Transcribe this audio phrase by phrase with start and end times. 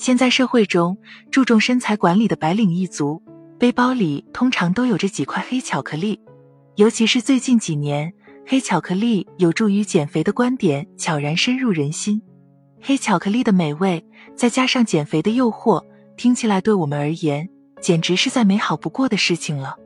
[0.00, 0.96] 现在社会中
[1.30, 3.22] 注重身材管理的白领一族，
[3.58, 6.18] 背包里通常都有着几块黑巧克力。
[6.76, 8.10] 尤其是最近几年，
[8.46, 12.22] 黑巧克力有助于减肥的观点悄然深入人心。
[12.80, 14.02] 黑巧克力的美味，
[14.34, 15.84] 再加上减肥的诱惑，
[16.16, 17.46] 听起来对我们而言，
[17.82, 19.76] 简直是再美好不过的事情了。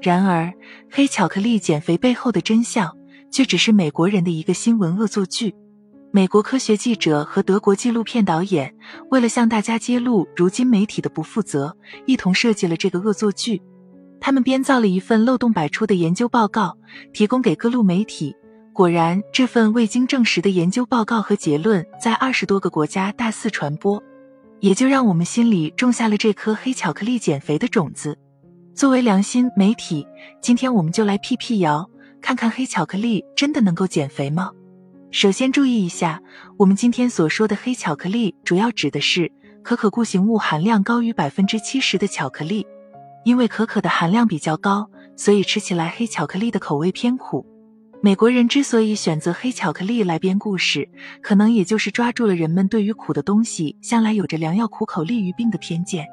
[0.00, 0.52] 然而，
[0.88, 2.96] 黑巧克力减肥背后的真相，
[3.32, 5.56] 却只是美国人的一个新闻恶作剧。
[6.12, 8.74] 美国科学记者和德国纪录片导演
[9.10, 11.76] 为了向大家揭露如今媒体的不负责，
[12.06, 13.60] 一同设计了这个恶作剧。
[14.18, 16.76] 他们编造了一份漏洞百出的研究报告，
[17.12, 18.34] 提供给各路媒体。
[18.72, 24.02] 果然，这份未经证实的研究报告和结论在二十多个国家大肆传播，
[24.60, 28.16] 也就让我们心里种下了这颗黑巧克力减肥的种子。
[28.74, 30.06] 作为良心媒体，
[30.40, 31.88] 今天我们就来辟辟谣，
[32.22, 34.50] 看看黑巧克力真的能够减肥吗？
[35.10, 36.20] 首先注意一下，
[36.58, 39.30] 我们今天所说的黑巧克力，主要指的是
[39.62, 42.66] 可可固形物含量高于百分之七十的巧克力。
[43.24, 47.44] 因为可可的含量比较高，所以吃起来黑巧克力的口味偏苦。
[48.02, 50.88] 美国人之所以选择黑巧克力来编故事，
[51.22, 56.06] 可能也就是抓住了人们对于苦的东西向来有着良药苦口利于病的偏见。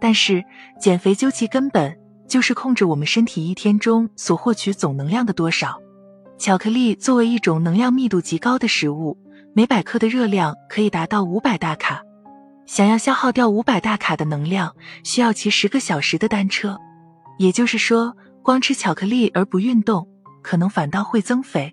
[0.00, 0.44] 但是，
[0.80, 5.78] 减肥究其根本就是控制我们身体一天中所获取总能量的多少。
[6.38, 9.18] 巧克力作为一种能量密度极高的食物，
[9.54, 12.00] 每百克的热量可以达到五百大卡。
[12.64, 14.72] 想要消耗掉五百大卡的能量，
[15.02, 16.78] 需要骑十个小时的单车。
[17.38, 20.06] 也就是说，光吃巧克力而不运动，
[20.40, 21.72] 可能反倒会增肥。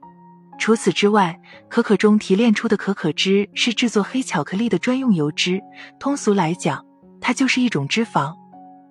[0.58, 5.62] 除此之外，可可中提炼出的可可脂是制作黑巧克力的专用油脂。
[6.00, 6.84] 通俗来讲，
[7.22, 8.34] 它就是一种脂肪。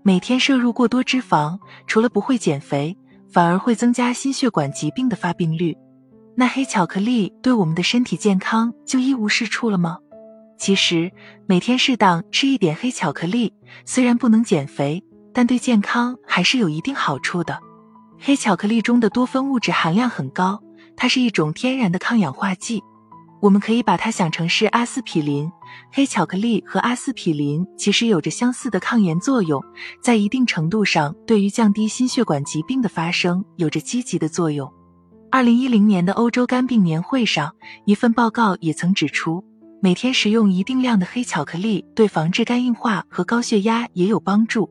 [0.04, 2.96] 每天摄入过多脂肪，除了不会减肥。
[3.34, 5.76] 反而会增加心血管疾病的发病率。
[6.36, 9.98] 那黑巧克力对我们的身体健康就一无是处了吗？
[10.56, 11.10] 其实
[11.48, 13.52] 每天适当吃一点黑巧克力，
[13.84, 17.58] 虽然不能减肥，但对健康还是有一定好处的。
[18.20, 20.62] 黑巧克力中的多酚物质含量很高，
[20.96, 22.80] 它是一种天然的抗氧化剂。
[23.42, 25.50] 我们可以把它想成是阿司匹林，
[25.92, 29.62] 黑巧克力和阿司匹林其实有着相似的抗炎作用，
[30.02, 34.72] 在一定程度上对于降低心血管疾病的发生有着积极的作用。
[35.30, 37.54] 二零一零年的欧洲肝病年会上，
[37.84, 39.44] 一份报告也曾指出，
[39.80, 44.68] 每天食用一定量的黑巧克力对防治肝硬化和高血压也有帮助。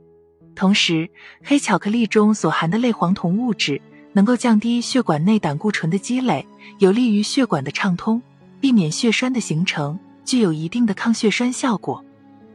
[0.55, 1.09] 同时，
[1.43, 3.81] 黑巧克力中所含的类黄酮物质
[4.13, 6.45] 能够降低血管内胆固醇的积累，
[6.79, 8.21] 有利于血管的畅通。
[8.61, 12.03] 避免血栓的形成，具有一定的抗血栓效果。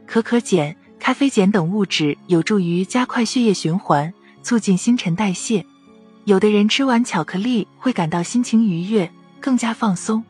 [0.05, 5.65] 可可碱、咖啡碱等物质有助于加快血液循环，促进新陈代谢。
[6.25, 9.09] 有的人吃完巧克力会感到心情愉悦，
[9.39, 10.23] 更加放松，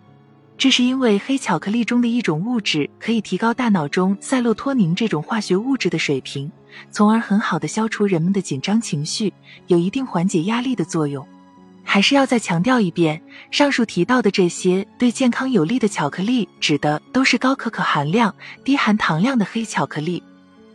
[0.58, 6.52] 这是因为黑巧克力中的一种物质可以提高大脑中赛洛托宁这种化学物质的水平，
[6.92, 9.34] 从而很好的消除人们的紧张情绪，
[9.68, 11.26] 有一定缓解压力的作用。
[11.92, 13.20] 还是要再强调一遍，
[13.50, 20.22] 上述提到的这些对健康有利的巧克力，指的都是高可可含量、低含糖量的黑巧克力。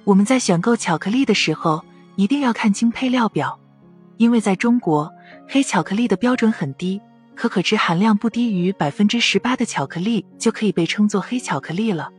[0.03, 1.85] 我们在选购巧克力的时候，
[2.17, 3.57] 一定要看清配料表，
[4.17, 5.09] 因为在中国，
[5.49, 7.01] 黑巧克力的标准很低，
[7.37, 12.11] 可可脂含量不低于百分之十八的巧克力就可以被称作黑巧克力了。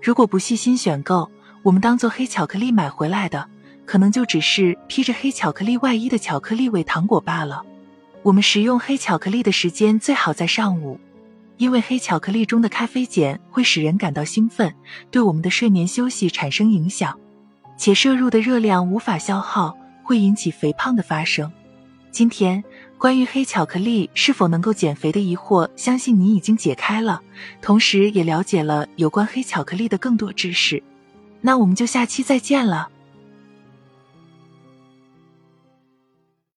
[0.00, 1.28] 如果不细心选购，
[1.64, 3.48] 我们当做黑巧克力买回来的，
[3.84, 7.64] 可能就只是披着黑巧克力外衣的巧克力味糖果罢了。
[8.26, 10.98] 我们食用黑巧克力的时间最好在上午，
[11.58, 14.74] 因为黑巧克力中的咖啡碱会使人感到兴奋，
[15.12, 17.16] 对我们的睡眠休息产生影响，
[17.78, 21.52] 且摄入的热量无法消耗，会引起肥胖的发生。
[22.10, 22.64] 今天
[22.98, 27.22] 关于黑巧克力是否能够减肥的疑惑，相信你已经解开了，
[27.62, 30.82] 同时也了解了有关黑巧克力的更多知识。
[31.42, 32.88] 那我们就下期再见了。